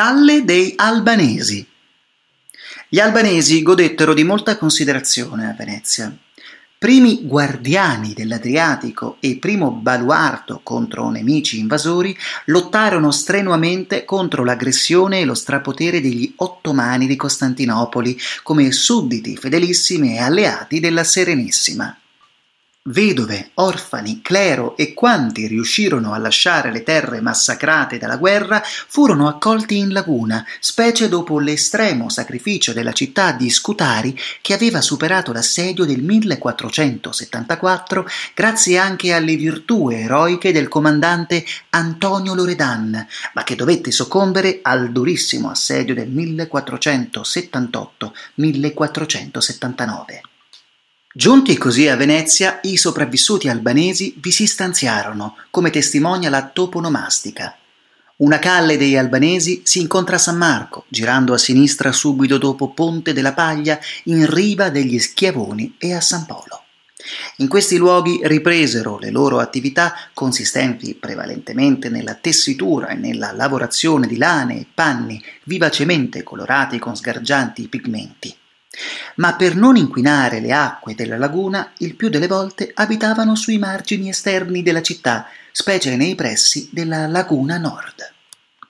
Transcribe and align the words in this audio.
Calle 0.00 0.44
dei 0.44 0.74
Albanesi. 0.76 1.66
Gli 2.88 3.00
albanesi 3.00 3.64
godettero 3.64 4.14
di 4.14 4.22
molta 4.22 4.56
considerazione 4.56 5.48
a 5.48 5.54
Venezia. 5.58 6.16
Primi 6.78 7.26
guardiani 7.26 8.12
dell'Adriatico 8.14 9.16
e 9.18 9.38
primo 9.38 9.72
baluardo 9.72 10.60
contro 10.62 11.10
nemici 11.10 11.58
invasori, 11.58 12.16
lottarono 12.44 13.10
strenuamente 13.10 14.04
contro 14.04 14.44
l'aggressione 14.44 15.18
e 15.22 15.24
lo 15.24 15.34
strapotere 15.34 16.00
degli 16.00 16.32
ottomani 16.36 17.08
di 17.08 17.16
Costantinopoli 17.16 18.16
come 18.44 18.70
sudditi 18.70 19.36
fedelissimi 19.36 20.14
e 20.14 20.18
alleati 20.18 20.78
della 20.78 21.02
Serenissima. 21.02 21.98
Vedove, 22.90 23.50
orfani, 23.56 24.22
clero 24.22 24.74
e 24.74 24.94
quanti 24.94 25.46
riuscirono 25.46 26.14
a 26.14 26.18
lasciare 26.18 26.72
le 26.72 26.82
terre 26.82 27.20
massacrate 27.20 27.98
dalla 27.98 28.16
guerra 28.16 28.62
furono 28.64 29.28
accolti 29.28 29.76
in 29.76 29.92
laguna, 29.92 30.42
specie 30.58 31.10
dopo 31.10 31.38
l'estremo 31.38 32.08
sacrificio 32.08 32.72
della 32.72 32.92
città 32.92 33.32
di 33.32 33.50
Scutari 33.50 34.18
che 34.40 34.54
aveva 34.54 34.80
superato 34.80 35.32
l'assedio 35.34 35.84
del 35.84 36.00
1474 36.02 38.08
grazie 38.34 38.78
anche 38.78 39.12
alle 39.12 39.36
virtù 39.36 39.90
eroiche 39.90 40.50
del 40.50 40.68
comandante 40.68 41.44
Antonio 41.70 42.32
Loredan, 42.32 43.06
ma 43.34 43.44
che 43.44 43.54
dovette 43.54 43.90
soccombere 43.90 44.60
al 44.62 44.92
durissimo 44.92 45.50
assedio 45.50 45.92
del 45.92 46.08
1478-1479. 46.08 47.16
Giunti 51.12 51.56
così 51.56 51.88
a 51.88 51.96
Venezia, 51.96 52.58
i 52.64 52.76
sopravvissuti 52.76 53.48
albanesi 53.48 54.14
vi 54.20 54.30
si 54.30 54.46
stanziarono, 54.46 55.36
come 55.50 55.70
testimonia 55.70 56.28
la 56.28 56.44
toponomastica. 56.46 57.56
Una 58.16 58.38
calle 58.38 58.76
dei 58.76 58.94
albanesi 58.94 59.62
si 59.64 59.80
incontra 59.80 60.16
a 60.16 60.18
San 60.18 60.36
Marco, 60.36 60.84
girando 60.88 61.32
a 61.32 61.38
sinistra 61.38 61.92
subito 61.92 62.36
dopo 62.36 62.74
Ponte 62.74 63.14
della 63.14 63.32
Paglia, 63.32 63.80
in 64.04 64.28
riva 64.28 64.68
degli 64.68 64.98
Schiavoni 64.98 65.76
e 65.78 65.94
a 65.94 66.02
San 66.02 66.26
Polo. 66.26 66.64
In 67.38 67.48
questi 67.48 67.78
luoghi 67.78 68.20
ripresero 68.24 68.98
le 68.98 69.10
loro 69.10 69.38
attività 69.38 69.94
consistenti 70.12 70.94
prevalentemente 70.94 71.88
nella 71.88 72.16
tessitura 72.16 72.88
e 72.88 72.96
nella 72.96 73.32
lavorazione 73.32 74.06
di 74.06 74.18
lane 74.18 74.58
e 74.60 74.66
panni 74.74 75.18
vivacemente 75.44 76.22
colorati 76.22 76.78
con 76.78 76.94
sgargianti 76.94 77.66
pigmenti. 77.68 78.36
Ma 79.16 79.34
per 79.34 79.56
non 79.56 79.76
inquinare 79.76 80.38
le 80.40 80.52
acque 80.52 80.94
della 80.94 81.16
laguna, 81.18 81.72
il 81.78 81.96
più 81.96 82.08
delle 82.08 82.28
volte 82.28 82.70
abitavano 82.72 83.34
sui 83.34 83.58
margini 83.58 84.08
esterni 84.08 84.62
della 84.62 84.82
città, 84.82 85.26
specie 85.50 85.96
nei 85.96 86.14
pressi 86.14 86.68
della 86.72 87.06
laguna 87.08 87.58
nord. 87.58 88.12